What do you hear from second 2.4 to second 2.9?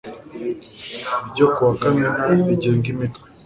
rigenga